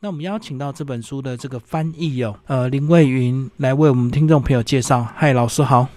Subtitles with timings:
[0.00, 5.04] 那我们邀请到这本书的这个翻译哦，呃，林蔚云来为我们听众朋友介绍。
[5.16, 5.88] 嗨，老师好。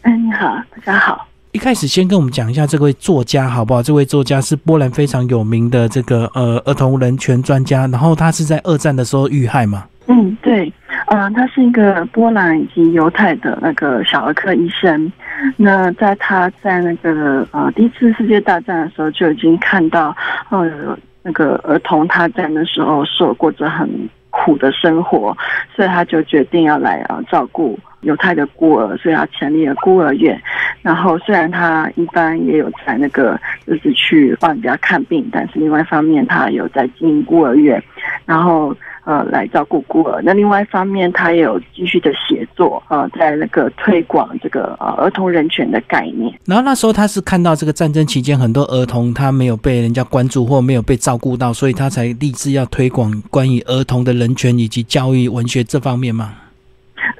[0.00, 1.28] 哎，你好，大家好。
[1.52, 3.82] 一开始先跟我们讲一下这位作家好不好？
[3.82, 9.86] 这位作家是波兰非常有名的这个呃儿童人权专家，然后他是在二战的时候遇害嘛？
[10.06, 10.72] 嗯，对，
[11.08, 15.12] 嗯，他是一个波兰以及犹太的那个小儿科医生。
[15.58, 20.16] 那在他在那个呃第一次世界大战的时候就已经看到
[20.48, 20.96] 呃。
[21.22, 23.88] 那个儿童他在那时候受过着很
[24.30, 25.36] 苦的生活，
[25.74, 30.40] 所以他就决定要来啊照顾犹太的孤儿，所以他成立了孤儿院。
[30.82, 37.82] 然后虽然他一般也有在那个就是去帮人家看病，但是另外一方面他有在经营孤儿院，
[38.24, 38.74] 然后。
[39.10, 40.22] 呃，来照顾孤儿。
[40.22, 46.32] 那另外一方面，他也有继续的写作，呃，在那个推广这个呃儿童人权的概念。
[46.44, 56.34] 然后那时候他是看到这个战争期间很多儿童他没有被人家关注或没有被照顾到，所以他才立志要推广关于儿童的人权以及教育文学这方面吗？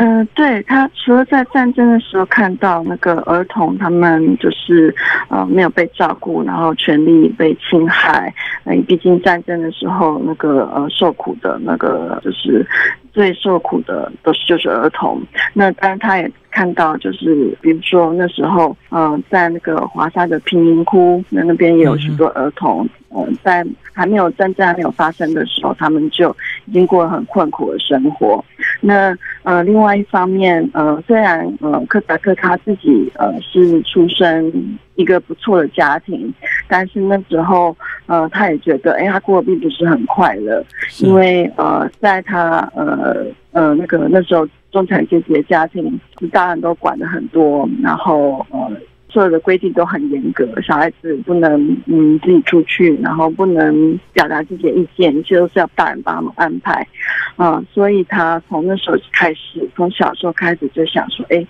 [0.02, 4.94] 嗯，对他除了在战争的时候看到那个儿童他们就是
[5.28, 8.32] 呃没有被照顾，然后权利被侵害。
[8.64, 12.66] 嗯，毕竟战争的时候那个呃受苦的那个就是
[13.12, 15.20] 最受苦的都是就是儿童。
[15.54, 22.88] 那当然他也看到就是比如说那时候嗯在那个华沙的贫民窟那那边也有许多儿童。
[23.12, 26.30] 嗯，在还没有战争还没有发生的时候，他们就
[26.66, 28.44] 已经过了很困苦的生活。
[28.80, 36.32] 那呃，另外一方面，呃，虽然呃，克扎克他自己呃是出生一个不错的家庭，
[36.68, 40.64] 但是那时候呃，他也觉得，哎，他过得并不是很快乐，
[41.00, 48.70] 因为呃，在他呃呃那个那时候中产阶级的家庭，大人都管的很多，然后呃。
[49.12, 56.86] 所有的规定都很严格，小孩子不能嗯自己出去，然后不能表达自己的意见，一切都是要大人帮他们安排，
[57.34, 61.44] 啊，所以他从那时候开始，从小时候开始就想说，哎，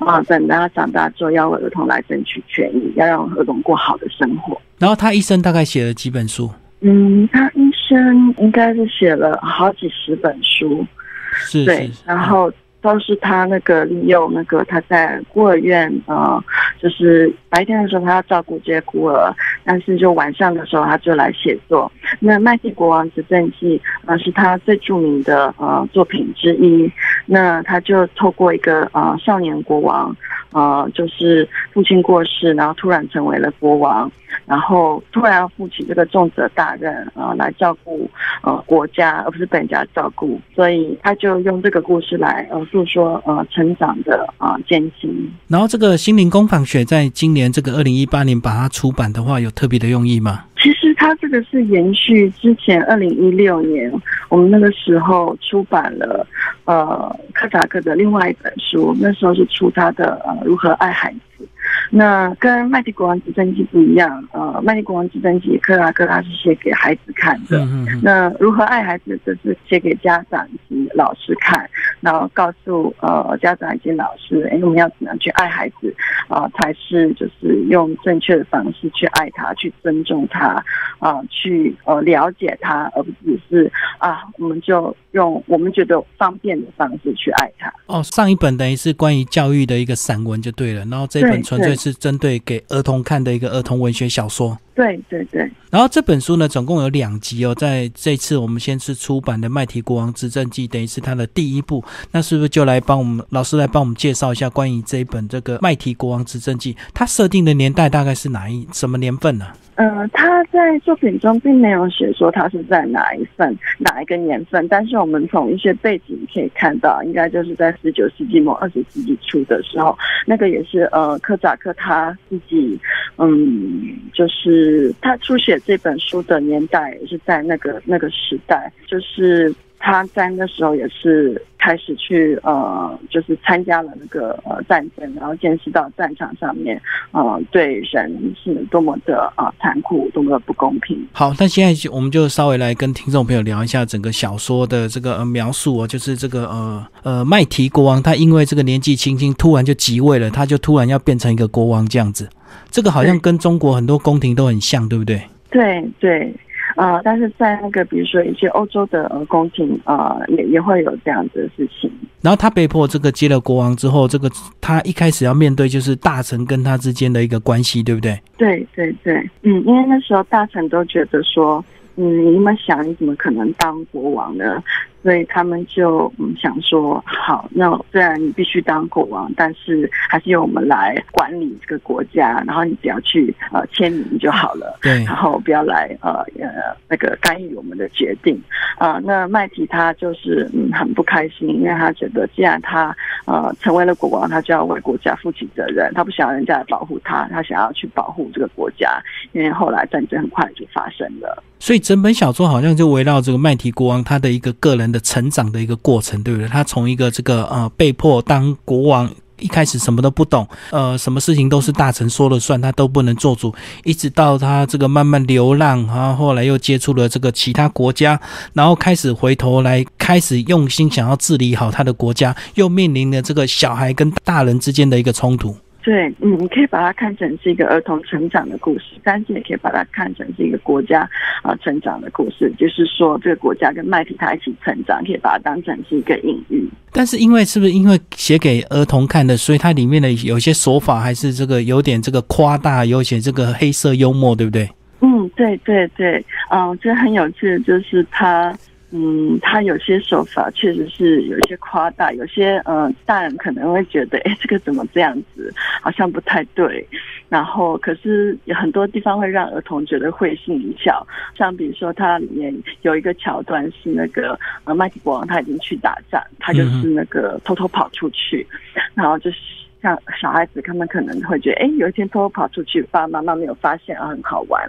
[0.00, 4.60] 啊，等他长大之后要为儿童来争取权益，要让儿童过好的生活。
[4.78, 6.50] 然后他一生大概写了几本书？
[6.80, 10.86] 嗯，他一生应该是写了好几十本书，
[11.32, 12.52] 是，对，然后。
[12.86, 16.42] 都是他那个利用那个他在孤儿院呃，
[16.80, 21.90] 就是白天的时候他要照顾这些孤儿，但是就晚上的时候他就来写作。
[22.20, 26.90] 那《麦蒂国王执政记》呃是他最著名的呃作品之一。
[27.26, 30.16] 那他就透过一个呃少年国王。
[30.52, 34.10] 呃，就是父亲过世，然后突然成为了国王，
[34.46, 38.08] 然后突然要负起这个重责大任啊，来照顾
[38.42, 45.30] 呃国家，而不是本家照顾，所以他就用这个故事来呃诉说呃成长的啊艰辛。
[45.48, 50.44] 然后这个心灵工坊学在今年这个二零一八年把它出版的话，有特别的用意吗？
[50.58, 53.92] 其实它这个是延续之前二零一六年
[54.28, 56.26] 我们那个时候出版了
[56.64, 61.48] 呃科扎克的另外一本书，那时候是出他的呃如何爱孩子。
[61.90, 67.64] 那跟《麦迪国王直升机》不一样，呃，《麦迪国王直升机》克拉克拉是写给孩子看的，
[68.02, 71.68] 那如何爱孩子，则是写给家长及老师看，
[72.00, 75.94] 然后告诉呃家长以及老师，哎，我们要怎样去爱孩子
[76.28, 80.62] 啊，才是就是用正确的方式去爱他，去尊重他
[80.98, 87.72] 啊，去呃了解他，而不只是啊，我们就用我们觉得方便的方式去爱他。
[87.86, 91.75] 哦，上一本等于是关于教育的一个散文就对了，然后这本纯粹。
[91.76, 94.58] 是针对给儿童看的一个儿童文学小说。
[94.76, 95.50] 对对对。
[95.70, 97.52] 然后这本书呢，总共有两集哦。
[97.54, 101.82] 在这次我们先是出版的《麦提国王执政记》，等于是他的第一部。
[102.12, 106.74] 那是不是就来帮我们老师来帮我们介绍一下关于这一本这个《麦提国王执政记》？
[106.94, 109.46] 它设定的年代大概是哪一什么年份呢？
[109.76, 119.94] 呃，他在作品中并没有写说他是在哪一份哪一个年份，但是我们从一些背景可以看到，应该就是在十九世纪末二十世纪初的时候，
[120.24, 122.80] 那个也是呃科扎克他自己，
[123.18, 124.65] 嗯，就是
[125.00, 129.54] 他书写这本书的年代也是在那个那个时代，就是。
[129.78, 136.80] 他在那时候也是开始去呃，就是参加了那个呃战争，然后见识到战场上面
[137.10, 140.96] 呃对人是多么的啊残酷，多么的不公平。
[141.10, 152.28] 好，那现在我们就稍微来跟听众朋友聊一下整个小说的这个呃描述哦，就是这个呃呃麦提国王，他因为这个年纪轻轻突然就即位了，他就突然要变成一个国王这样子，
[152.70, 155.20] 这个好像跟中国很多宫廷都很像，对不对？
[155.50, 156.32] 对对。
[156.76, 161.90] 呃，但是在那个比如说一些欧洲的呃宫廷啊，也也会有这样子的事情。
[162.20, 164.30] 然后他被迫这个接了国王之后，这个
[164.60, 168.20] 他一开始要面对就是大臣跟他之间的一个关系，对不对？
[168.36, 171.64] 对对对，嗯，因为那时候大臣都觉得说，
[171.96, 174.62] 嗯，你们想，你怎么可能当国王呢？
[175.06, 186.50] 所以他们就嗯想说，好，那虽然你必须当国王，但是还是由我们来管理这个国家，然后你只要去呃签名就好了，对，然后不要来呃呃
[186.88, 188.36] 那个干预我们的决定
[188.78, 188.98] 啊。
[189.04, 192.92] 那麦提他就是嗯很不开心，因为他觉得既然他
[193.26, 199.00] 呃成为了国王，他就要为国家负起责任，他不想要人家来保护他，他想要去保护这个国家，
[199.30, 201.44] 因为后来战争很快就发生了。
[201.58, 206.48] 所以整本小说好像就围绕这个麦提国王他的一个个人的成长的一个过程，对不对？
[206.48, 213.54] 他从一个这个呃被迫当国王，一开始什么都不懂，呃，什么事情都是大臣说了算，他都不能做主，
[213.84, 218.18] 一直到他这个慢慢流浪，然后后来又接触了这个其他国家，
[218.54, 225.54] 然后开始回头来开始用心想要治理好他的国家，又面临了这个小孩跟大人之间的一个冲突。
[225.86, 231.08] 对，嗯，你可以把它看成是一个儿童成长的故事，但是也可以把它看成是一个国家
[231.44, 232.52] 啊成长的故事。
[232.58, 236.68] 就是说，这个国家跟麦皮他一起成长，可以把它当成是一个隐喻。
[236.90, 244.68] 但是，因为是不是因为写给儿童看的，所以它里面的有些手法还是这个有点这个夸大，有些这个黑色幽默，对不对？
[245.02, 248.52] 嗯，对对对，嗯，这很有趣，就是他。
[248.98, 255.52] 嗯，他有些手法确实是有一些夸大，有些呃，大人可能会觉得，哎，这个怎么这样子，
[255.82, 256.86] 好像不太对。
[257.28, 261.06] 然后，可是有很多地方会让儿童觉得会心一笑，
[261.36, 268.46] 像比如说，它里面有一个桥段是那个呃，麦迪国王他已经去打仗，他就是那个偷偷跑出去，
[268.94, 269.65] 然后就是。
[269.86, 274.68] 像小孩子，他们可能会觉得，哎，有一天偷偷跑出去，爸爸妈妈没有发现，啊，很好玩。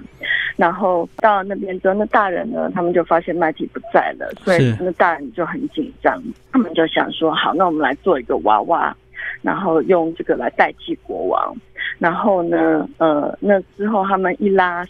[0.56, 6.22] 然后到那边之后，那大人呢，他们就发现麦提不在了，所以那大人就很紧张。
[6.52, 8.96] 他们就想说，好，那我们来做一个娃娃，
[9.42, 11.56] 然后用这个来代替国王。
[11.98, 14.86] 然后呢，呃，那之后他们一拉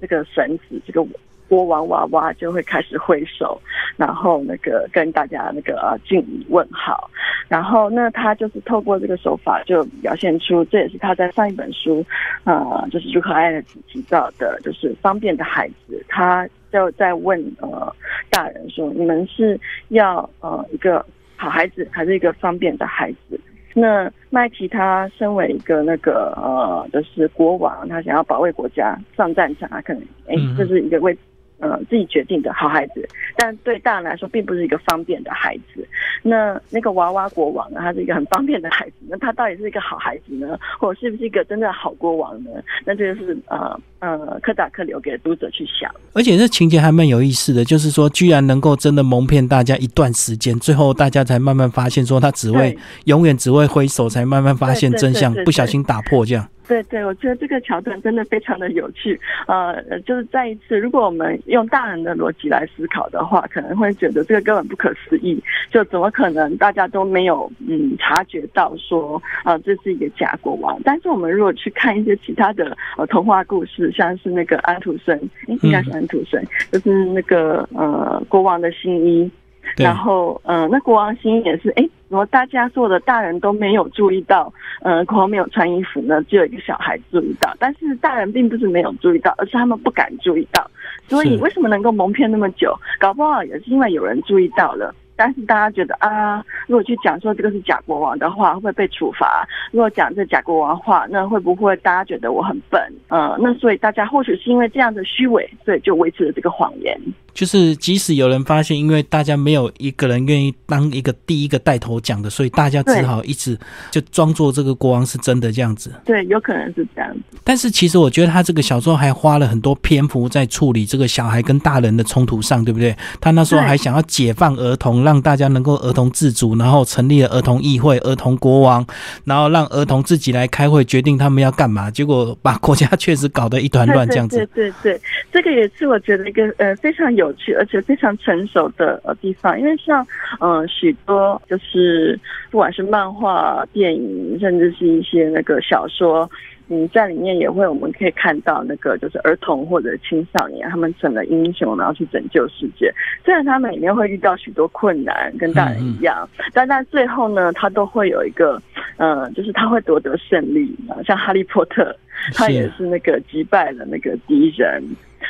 [0.00, 1.04] 这个绳子，这个。
[1.48, 3.60] 国王娃娃就会开始挥手，
[3.98, 7.10] 然后那个跟大家那个呃敬礼问好，
[7.52, 12.02] 然后那他就是透过这个手法就表现出，这也是他在上一本书，
[12.44, 17.94] 呃，就是如何爱的提到的，就是方便的孩子，他就在问呃
[18.30, 21.04] 大人说，你们是要呃一个
[21.36, 23.38] 好孩子，还是一个方便的孩子？
[23.74, 31.14] 那麦提他身为一个那个呃就是国王，他想要保卫国家上战场，他可能哎这是一个为。
[31.62, 35.86] 呃，自己决定的好孩子，但对大人来说，并不是一个方便的孩子。
[36.20, 37.78] 那那个娃娃国王呢？
[37.80, 42.50] 他是一个很方便的孩子，那他到底是一个好孩子呢，或者是不是一个真正好国王呢？
[42.84, 45.88] 那这就是呃呃，柯达克留给读者去想。
[46.14, 56.48] 而且这情节还蛮有意思的，就是说，居然能够真的蒙骗大家一段时间，最后大家才慢慢发现，说他只会永远只会挥手，才慢慢发现真相，不小心打破这样。
[56.68, 59.18] 对对，我觉得这个桥段真的非常的有趣。
[59.46, 65.42] 呃，就是再一次，如果我们用大人的逻辑来思考的话，可能会觉得这个根本不可思议。
[65.70, 70.80] 就怎么可能大家都没有嗯察觉到说，呃，这是一个假国王？
[70.84, 79.30] 但是我们如果去看一些其他的呃童话故事，像是那个安徒生，应该是安徒生，就是那个呃国王的新衣。
[79.76, 86.22] 然后，嗯，那国王新也是，哎，怎么大家所有的大人都没有注意到，嗯，国王没有穿衣服呢？
[86.24, 90.68] 只有一个小孩注意到，但是大人并不是没有注意到，而是他们不敢注意到。
[91.08, 92.74] 所以为什么能够蒙骗那么久？
[92.98, 94.94] 搞不好也是因为有人注意到了。
[95.16, 99.46] 但是大家觉得啊，如果去讲说这个是假国王的话，会不会被处罚？
[99.70, 102.80] 如果讲这假国王话，那会不会大家觉得我很笨？
[103.08, 106.98] 呃，那所以大家或许是因为这样的虚伪，所以就维持了这个谎言。
[107.34, 113.58] 就是即使有人发现，因为大家没有一个人愿意当一个第一个带头讲的，所以大家只好一直
[113.90, 115.90] 就装作这个国王是真的这样子。
[116.04, 117.38] 对，有可能是这样子。
[117.42, 122.94] 但是其实我觉得他这个小说还花了很多篇幅在处理这个小孩跟大人的冲突上，对不对？
[123.18, 128.86] 他那时候还想要解放儿童，让大家能够儿童自主，然后成立了儿童议会、儿童国王，
[129.24, 131.90] 然后让儿童自己来开会决定他们要干嘛。
[131.90, 134.36] 结果把国家确实搞得一团乱， 这样子。
[134.54, 137.30] 对对对，这个也是我觉得一个呃非常有。
[137.34, 140.06] 趣而且非常成熟的呃地方，因为像
[140.38, 142.16] 呃许多就是
[142.50, 146.30] 不管是漫画、电影，甚至是一些那个小说，
[146.72, 152.90] 嗯在里面也会我们可以看到那个就是儿童或者青少年他们成了英雄，然后去拯救世界。
[153.22, 158.60] 虽然他们里面会遇到许多困难，跟大人一样，但但最后呢，他都会有一个
[158.96, 160.74] 呃，就是他会夺得胜利。
[161.04, 161.94] 像哈利波特，
[162.34, 164.82] 他也是那个击败了那个敌人。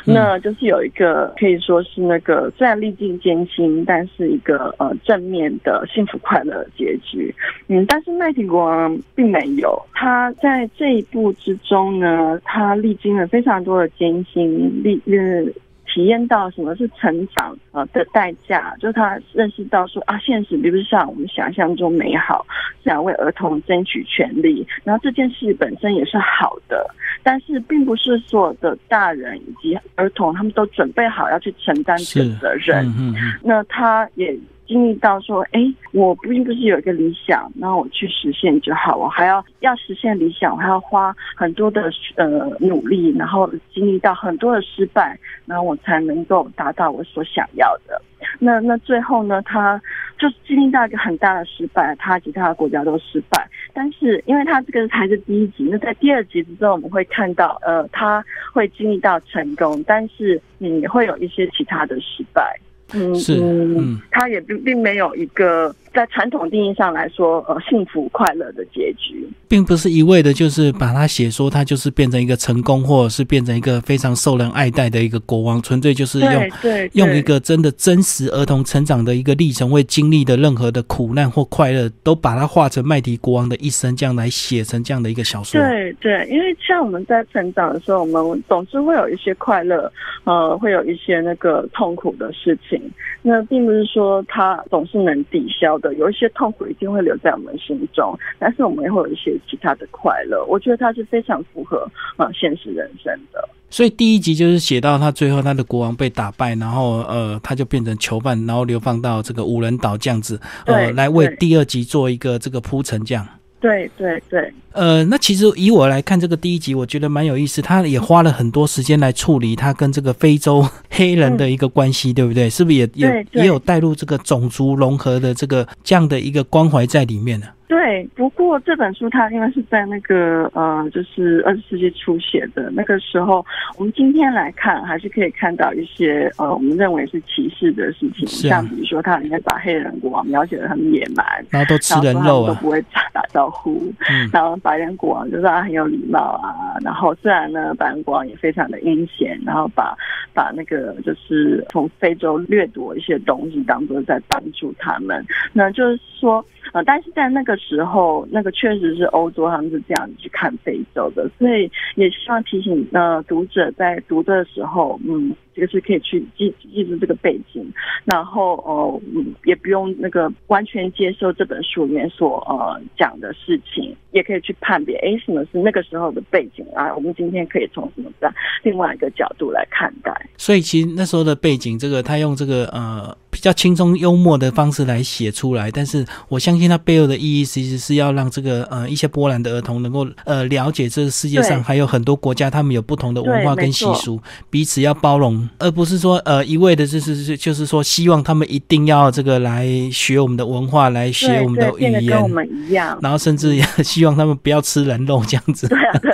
[0.05, 7.35] 那就是有一个可以说是那个虽然历尽艰辛，但是一个呃正面的幸福快乐结局。
[7.69, 15.53] 嗯，但是麦提国王并没有，他在这一步之中呢，他历经了非常多的艰辛，历呃
[15.87, 22.47] 体验到什么是成长呃的代价，就是他认识到说啊，现实并不是像我们想象中美好，
[22.83, 26.87] 想为儿童争取权利，然后这件事本身也是好的，
[27.23, 34.37] 但是并不是所有的大人以及儿童他们都准备好要去承担这个责任，嗯嗯那他也。
[34.65, 35.61] 经历到说，哎，
[35.93, 48.01] 我并不是有一个理想，然后我去实现就好，我还要要实现理想，我还要花很多的呃努力，然后经历到很多的失败，然后我才能够达到我所想要的。
[48.45, 49.81] 那那最后呢，他
[50.19, 62.59] 就是经历到一个很大的失败，他其他的国家都失败，但是因为他这个才是第一集，那在第二集之中我们会看到，呃，他会经历到成功，但是嗯，也会有一些其他的失败。
[62.95, 65.73] 嗯，是，嗯，他也并并没有一个。
[65.95, 76.51] 在传统定义上来说，呃，幸福快乐的结局，并不是一味的，就是把它写说他就是变成一个成功，或者是变成一个非常受人爱戴的一个国王，纯粹就是用
[76.93, 85.61] 用一个真的真实儿童成长的一个历程，会经历的任何的苦难或快乐，都把它画成麦迪国王的一生，这样来写成这样的一个小说。
[85.61, 89.93] 对对，因为像我们在成长的时候，我们总是会有一些快乐，
[90.25, 92.81] 呃，会有一些那个痛苦的事情，
[93.21, 95.79] 那并不是说他总是能抵消。
[95.83, 100.43] 的有一些痛苦一定会留在我们心中，但是我们也会有一些其他的快乐。
[100.47, 101.87] 我觉得它是非常符合
[102.17, 103.47] 呃现实人生的。
[103.69, 113.27] 所以第一集就是写到他最后他的国王被打败，然后呃他就变成囚犯，然后流放到这个无人岛这样子，呃来为第二集做一个这个铺陈这样。
[113.61, 117.61] 对对对，呃，那其实以我来看这个第一集，我觉得蛮有意思。
[117.63, 122.49] 他也花了很多时间来处理他跟这个非洲黑人的一个关系，对不对？
[122.49, 127.47] 是不是也也也有带入这个种族融合的这个这样的一个关怀在里面呢？
[127.69, 133.43] 对，不过这本书它因为是在那个呃，就是二十世纪初写的，那个时候，
[133.79, 143.91] 我们今天来看还是可以看到一些呃，我们认为是歧视的事情，像比如说他里面把黑人国王描写的很野蛮，然后都吃人肉啊，都不会打打招呼，
[144.31, 149.97] 然后白人国王就是他很有礼貌啊，然后虽然呢，白人国王也非常的阴险，然后把
[150.33, 156.45] 把那个就是从非洲掠夺一些东西当做在帮助他们，那就是说。
[156.73, 165.35] 呃，但是在那个时候，那个确实是欧洲他们是这样去看非洲的，所以也希望提醒呃读者在读的时候，嗯。
[165.55, 167.63] 这个是可以去记记住这个背景，
[168.07, 176.95] 然后呃嗯也不用那个完全接受这本书里面所呃讲的事情，也可以去判别，哎什么是那个时候的背景啊？
[176.95, 180.11] 我们今天可以从什么在另外一个角度来看待。
[180.39, 194.21] 所以其实那时候的背景，这个他用这个呃比较轻松幽默的方式来写出来，但是我相信它背后的意义其实是要让这个呃一些波兰的儿童能够呃了解这个世界上还有很多国家，他们有不同的文化跟习俗，
[194.51, 195.49] 彼此要包容。
[195.59, 202.99] 而不是说呃一味的，就是是就是说，希望他们一定要这个来学我们的文化，来学我们的语言，跟我们一样。
[203.01, 205.67] 然后甚至希望他们不要吃人肉这样子。
[205.69, 206.13] 对啊，对。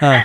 [0.00, 0.22] 嗯，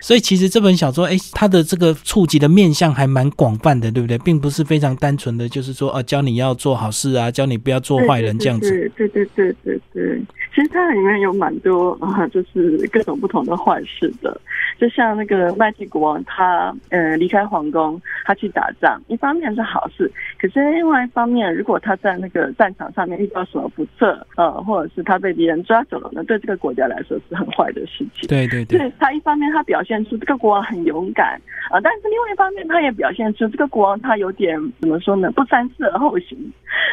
[0.00, 4.16] 所以其实这本小说，哎，它的这个触及的面向还蛮广泛的，对不对？
[4.18, 8.70] 并不是非常单纯的，就是说，呃，教你要做好事啊，教你不要做坏人这样子。
[8.96, 10.20] 对对对对对。
[10.54, 14.40] 其实它里面有蛮多啊， 就是各种不同的坏事的。
[14.76, 28.28] 就像那个麦蒂国王，他呃离开皇宫，他去打仗，一方面是好事，可是另外一方面，如果他在那个战场上面遇到什么不测，呃，或者是他被敌人抓走了，那对这个国家来说是很坏的事情。
[28.28, 28.92] 对对对。
[28.98, 31.40] 他一方面他表现出这个国王很勇敢
[31.70, 35.30] 啊，但是另外一方面他也表现出这个国王他有点怎么说呢？
[35.32, 36.36] 不三思而后行。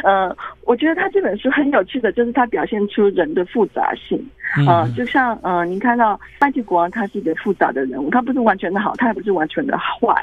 [0.04, 0.36] 呃，
[0.66, 3.44] 我觉得他这本书很有趣的就是他表现出人的。
[3.56, 4.20] 复杂性，
[4.68, 10.14] 呃，就像呃，您看到埃及国王，他是一个复杂的人物，他不是完全的好，他也不是完全的坏，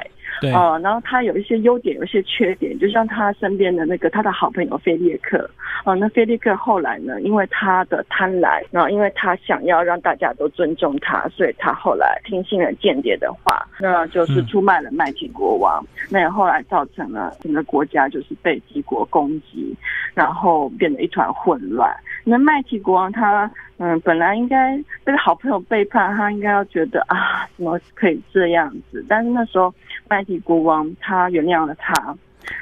[0.40, 5.48] 对，呃，然后他有一些优点，有一些缺点，就像他身边的那个他的好朋友菲利克，
[5.86, 19.74] 呃，那菲利克后来呢，因为他的贪婪，然后因为他想要让大家都尊重他，所以他后来听信了间谍的话，那就是出卖了麦提国王，那也后来造成了整个国家就是被敌国攻击，
[20.14, 21.94] 然后变得一团混乱。
[22.24, 29.04] 那麦提国王他嗯，本来应该这个好朋友背叛他，应该要觉得啊，怎么可以这样子？
[29.08, 29.74] 但是那时候
[30.08, 32.16] 麦提国王他原谅了他，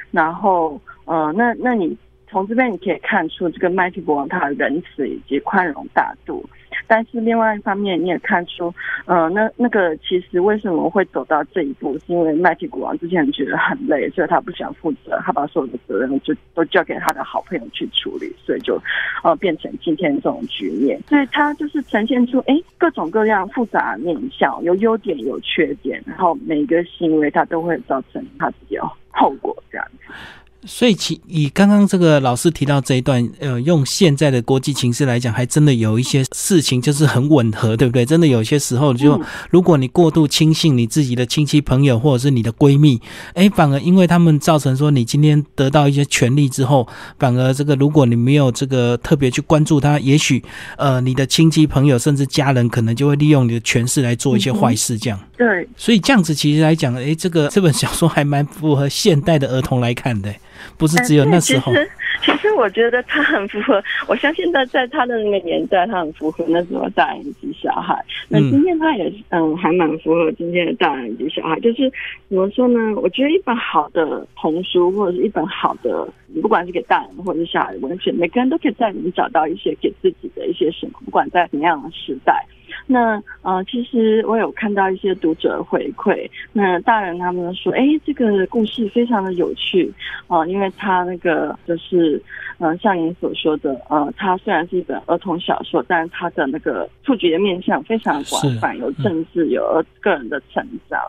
[0.09, 1.95] 然后呃，那那你
[2.27, 6.43] 从这边你可以看出这个麦提国王他的仁慈以及宽容大度。
[6.87, 8.73] 但是另外一方面，你也看出，
[9.05, 18.81] 呃，那那个其实为什么会走到这一步，是因为麦提国王之前觉得很累，所以他不想负责，他把所有的责任就都交给他的好朋友去处理，所以就
[19.23, 20.99] 呃变成今天这种局面。
[21.07, 30.13] 所以他就是呈现出哎各种各样复杂面相，有优点有缺点，然后每个行为他都会造成他自己的后果这样子。
[30.63, 38.05] 所以，其以刚刚这个老师提到这一段，呃，用现在的国际形势来讲，还真的有一些事情就是很吻合，对不对？
[38.05, 43.01] 真的有些时候，就如果你过度轻信你自己的亲戚朋友或者是你的闺蜜，
[43.33, 46.87] 哎，反而因为他们造成说你今天得到一些权利之后，
[47.17, 50.43] 反而这个如果你没有这个特别去关注他，也许
[50.77, 55.19] 呃，你的亲戚朋友甚至家人可能就会利用你的权势来做一些坏事，这样。
[55.41, 55.67] 对。
[55.75, 60.31] 所以这样子其实来讲，哎，这个这本小说还蛮符合现代的儿童来看的。
[60.77, 61.71] 不是只有那时候。
[61.73, 61.89] 其实，
[62.23, 63.83] 其实我觉得他很符合。
[64.07, 67.99] 我相信在在他的那个年代，他很符合那时候大人及小孩。
[68.29, 71.59] 那今天他也嗯，还蛮符合今天的大人及小孩。
[71.61, 71.91] 就是
[72.29, 72.79] 怎么说呢？
[73.01, 76.07] 我觉得一本好的童书，或者是一本好的，
[76.41, 80.93] 不管是给大人或者是小孩的文学，每个人都可以在里面找到一些给自己的一些什么。
[81.03, 82.45] 不管在什么样的时代。
[82.87, 89.91] 那呃，其实我有看到一些读者回馈，那大人他们说，哎，这个故事非常的有趣
[90.27, 92.21] 啊，因为他那个就是，
[92.59, 100.99] 呃，像您所说的，呃，它虽然是一本儿童小说，但是它的那个触觉的面向非常广泛，有政治，有个人的成长，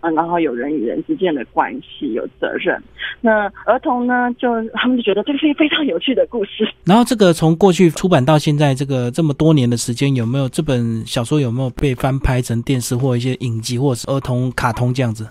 [0.00, 2.82] 啊，然后有人与人之间的关系，有责任。
[3.20, 6.66] 那儿童呢，就他们就觉得这个是一个非常有趣的故事。
[6.84, 15.26] 然后这个从过去出版到现在，这个这么多年的时间，有没有这本小说有没有被翻拍成电视或一些影集，或者是儿童卡通这样子？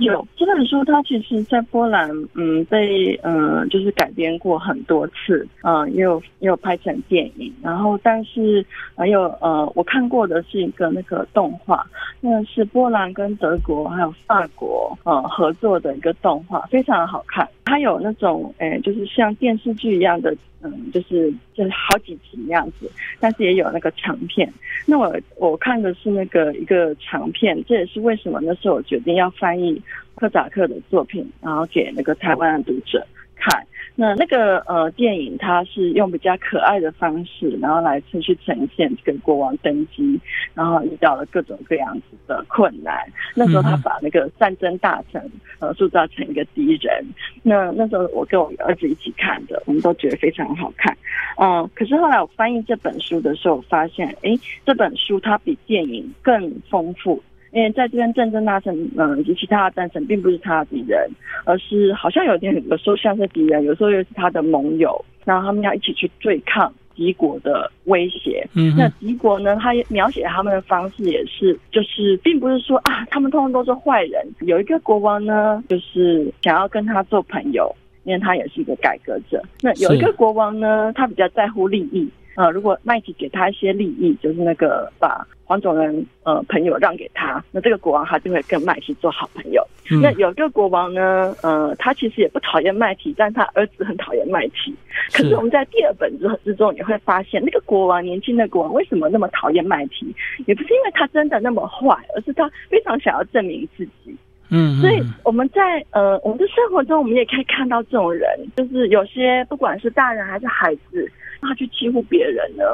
[0.00, 8.64] 有这本书，它其实，在波兰，嗯，被嗯，就是改编过很多次，嗯，也有也有拍成电影，然后，但是
[8.96, 11.86] 还有呃，我看过的是一个那个动画，
[12.20, 17.48] 那是波兰跟德国还有法国呃合作的一个动画，非常好看。
[17.70, 24.52] 它有那种诶，就是像电视剧一样的，嗯，就是就是好几集那样子，但是也有那个长片。
[24.86, 29.80] 那我我看的是那个一个长片，这也是为什么那时候我决定要翻译
[30.16, 33.64] 科扎克的作品，然后给那个台湾的读者看。
[34.00, 40.18] 那那个呃电影，它是用比较可爱的方式，然后来去呈现这个国王登基，
[40.54, 42.96] 然后遇到了各种各样子的困难。
[43.34, 45.22] 那时候他把那个战争大臣
[45.58, 47.04] 呃塑造成一个敌人。
[47.42, 50.96] 那那时候我跟我儿子一起看的，我们都觉得非常好看。
[51.36, 57.22] 嗯，可是后来我翻译这本书的时候，发现哎，这本书它比电影更丰富。
[57.52, 61.10] 因为在这边战争大臣，嗯，以及其他的战臣，并不是他的敌人，
[61.44, 68.46] 而是好像有点有时候像是敌人，有时候又是他的盟友，然后他们要一起去对抗敌国的威胁。
[68.54, 74.24] 嗯，那敌国呢，他描写他们的方式也是，就是并不是说啊，他们通通都是坏人。
[74.42, 79.42] 有一个国王呢，就是想要跟他做朋友，因为他也是一个改革者。
[79.60, 82.08] 那有一个国王呢，他比较在乎利益。
[82.40, 89.62] 呃，如果麦提给他一些利益，就是那个把黄种人呃朋友让给他，那这个国王他就会跟麦提做好朋友。
[90.00, 94.74] 那有一个国王呢，呃，他其实也不讨厌麦提，但他儿子很讨厌麦提。
[95.12, 100.06] 可是我们在第二本之之中，你会发现那个国王年轻的国王为什么那么讨厌麦提？
[100.46, 104.16] 也不是因为他真的那么坏，而是他非常想要证明自己。
[104.50, 111.10] 嗯，所以我们在呃我们的生活中，我们也可以看到这种人，就是有些不管是大人还是孩子。
[111.42, 112.64] 他去欺负别人呢，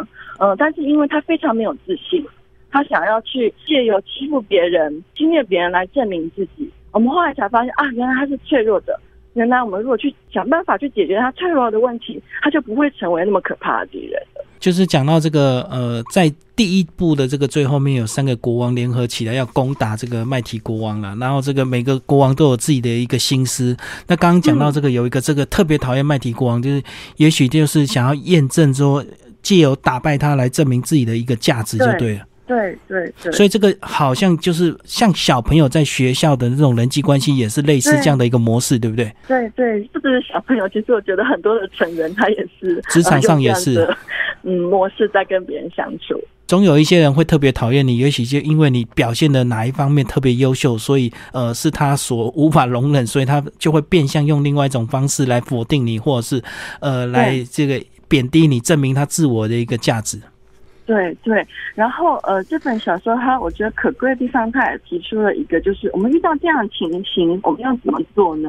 [0.40, 2.26] 呃，但是因为他非常没有自信，
[2.68, 6.68] 他想要去借由欺负别人、侵略别人来证明自己。
[6.90, 8.98] 我们后来才发现啊，原来他是脆弱的。
[9.34, 14.20] 原来我们如果去想办法去解决他脆弱的问题，他就不会成为那么可怕的敌人
[14.58, 23.76] 就是讲到这个呃，在第一部的这个最后面有三个国王联合起来要攻打这个麦提国王了，然后这个每个国王都有自己的一个心思。
[24.06, 26.82] 那刚刚讲到这个有一个这个特别讨厌麦提国王，就是
[27.16, 29.04] 也许就是想要验证说
[29.42, 32.24] 借由打败他来证明自己的一个价值就对了。
[32.46, 39.12] 对对对，所以这个好像就是像小朋友在学校的那种人际关系，也是类似这样的一个模式，对不对？
[39.26, 43.88] 对对，不只是小朋友，其实我觉得很多的成人他也是，职场上也是，
[44.44, 46.22] 嗯，模式在跟别人相处。
[46.46, 56.40] 总有一些人会特别讨厌你，也许就因为你表现的哪一方面特别优秀，所以呃是他所无法容忍，所以他就会变相用另外一种方式来否定你，或者是
[56.80, 60.20] 呃来这个贬低你，证明他自我的一个价值。
[60.86, 68.48] 对对，然后呃，这本小说它我觉得可贵的地方，它也提出了一个，就是我们遇到这样的情形，我们要怎么做呢？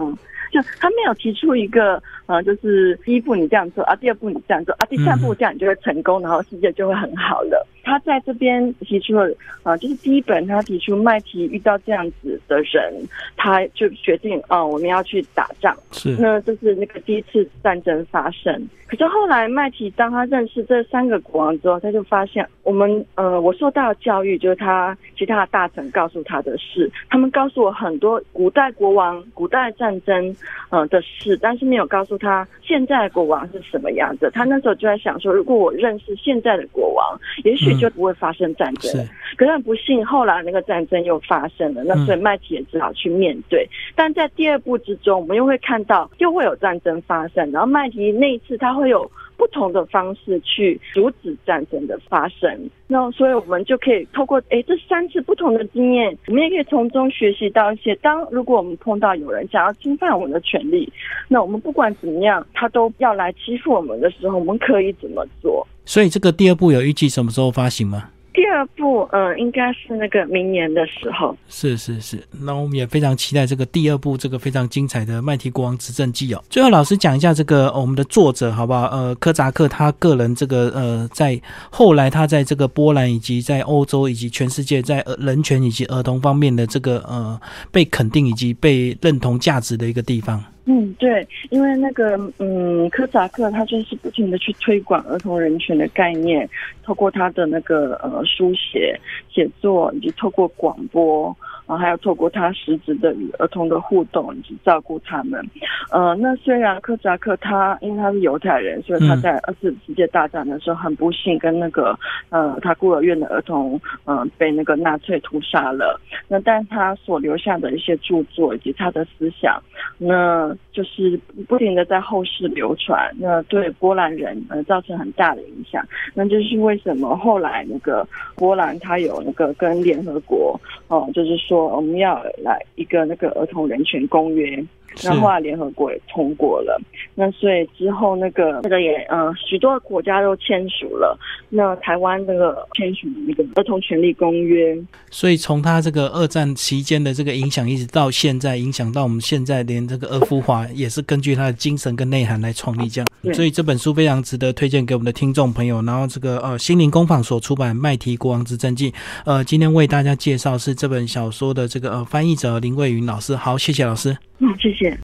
[0.51, 7.65] 就他没有提出一个呃，就是第一步你这样做啊，第二步你这样做啊，第三步这样你就会成功，然后世界就会很好了。
[7.83, 9.33] 他在这边提出了
[9.63, 12.93] 啊，就是第一本他提出麦提遇到这样子的人，
[13.37, 15.75] 他就决定啊，我们要去打仗。
[15.91, 18.67] 是，那就是那个第一次战争发生。
[18.87, 30.33] 可是后来麦提当他认识这三个国王之后，他就发现我们呃，我受到的教育就是他其他的大臣告诉他的事，他们告诉我很多古代国王、古代战争
[30.69, 34.31] 呃的事，但是没有告诉他现在的国王是什么样子。
[34.33, 38.89] 他那时候就在想说，如果我认识现在的国王，也许就不会发生战争。
[39.35, 43.67] 可是很不幸，后来那个战争又发生了，那所以麦提也只好去面对。
[43.95, 48.77] 但在第二部之中，我们又会看到又会有战争发生，然后麦提那一次他。
[48.77, 57.95] 会有不同的方式去阻止战争的发生，那所以我们就可以透过诶这三次不同的经验，我们也可以从中学习到一些。
[57.97, 60.91] 当如果我们碰到有人想要侵犯我们的权利，
[61.27, 65.65] 那我们不管怎么样，他都要来欺负我们的时候，我们可以怎么做？
[65.85, 68.09] 所以这个第二部有预计什么时候发行吗？
[68.37, 71.35] 第二部，嗯，应该是那个明年的时候。
[71.49, 76.43] 是是是，那我们也非常期待这个第二部，这个非常精彩的《麦提国王执政记》哦。
[76.47, 78.83] 最后，老师讲一下这个我们的作者好不好？
[78.89, 90.43] 呃，科扎克他个人这个呃，在后来他在这个波兰以及在欧洲以及全世界在人权以及儿童方面的这个呃被肯定以及被认同价值的一个地方。
[90.69, 96.47] 嗯，对，因为那个，嗯，科扎克他就是不停的去推广儿童人权的概念，
[96.83, 98.99] 透过他的那个呃书写、
[99.29, 101.33] 写作，以及透过广播。
[101.67, 105.45] 然后还要透过他实质的与儿童的互动以及照顾他们，
[105.91, 111.93] 呃，那虽然科扎克他因为他是犹太人，所以他在二次世界大战的时候很不幸跟那个
[112.29, 115.99] 呃他孤儿院的儿童嗯被那个纳粹屠杀了，
[116.29, 119.61] 那但他所留下的一些著作以及他的思想，
[119.97, 131.56] 那就是不停的在后世流传，那对波兰人呃造成很大的影响，那就是为什么后来那个波兰他有那个跟联合国哦，就是说。
[131.65, 134.63] 我们要来一个那个儿童人权公约。
[135.03, 136.79] 那后来联合国也通过了，
[137.13, 141.17] 那所以之后那个那个也嗯许多国家都签署了，
[141.49, 144.77] 那台湾那个签署那个儿童权利公约。
[145.11, 153.07] 所以从他这个二战期间的这个影响，一直到现在影响到我们现在，连这个二夫华也是根据他的精神跟内涵来创立这样。
[153.33, 155.81] 所以这本书非常值得推荐给我们的听众朋友。
[155.83, 158.91] 然后这个呃心灵工坊所出版《麦提国王之真记》，
[159.25, 163.35] 呃今天为大家介绍是这本小说的这个呃翻译者林桂云老师。
[163.35, 164.17] 好，谢谢老师。
[164.39, 164.95] 嗯，谢谢。